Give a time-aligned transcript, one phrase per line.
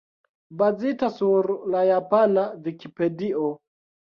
[0.61, 3.53] Bazita sur la japana Vikipedio.